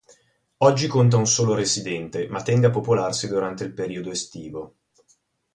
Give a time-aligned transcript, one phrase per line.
[0.63, 4.77] Oggi conta un solo residente ma tende a popolarsi durante il periodo estivo.